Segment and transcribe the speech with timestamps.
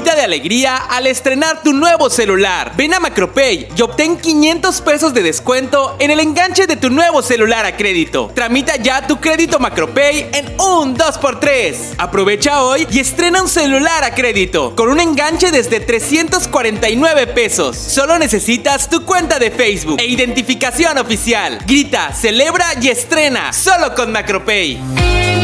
[0.00, 2.72] Grita de alegría al estrenar tu nuevo celular.
[2.74, 7.20] Ven a Macropay y obtén 500 pesos de descuento en el enganche de tu nuevo
[7.20, 8.32] celular a crédito.
[8.34, 11.96] Tramita ya tu crédito Macropay en un 2x3.
[11.98, 17.76] Aprovecha hoy y estrena un celular a crédito con un enganche desde 349 pesos.
[17.76, 21.58] Solo necesitas tu cuenta de Facebook e identificación oficial.
[21.66, 25.39] Grita, celebra y estrena solo con Macropay.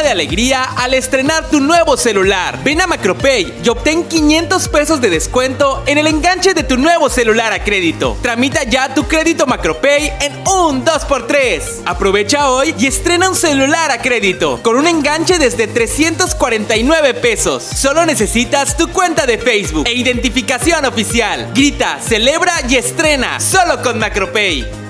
[0.00, 2.58] De alegría al estrenar tu nuevo celular.
[2.64, 7.10] Ven a Macropay y obtén 500 pesos de descuento en el enganche de tu nuevo
[7.10, 8.16] celular a crédito.
[8.22, 11.82] Tramita ya tu crédito Macropay en un 2x3.
[11.84, 17.62] Aprovecha hoy y estrena un celular a crédito con un enganche desde 349 pesos.
[17.62, 21.50] Solo necesitas tu cuenta de Facebook e identificación oficial.
[21.54, 24.81] Grita, celebra y estrena solo con Macropay.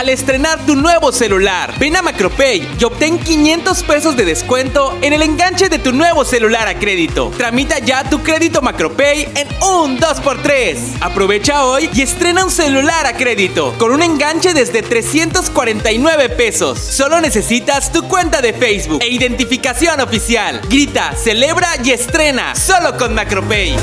[0.00, 1.74] Al estrenar tu nuevo celular.
[1.78, 6.24] Ven a Macropay y obtén 500 pesos de descuento en el enganche de tu nuevo
[6.24, 7.30] celular a crédito.
[7.36, 11.02] Tramita ya tu crédito Macropay en un 2x3.
[11.02, 16.78] Aprovecha hoy y estrena un celular a crédito con un enganche desde 349 pesos.
[16.78, 20.62] Solo necesitas tu cuenta de Facebook e identificación oficial.
[20.70, 23.76] Grita, celebra y estrena solo con Macropay.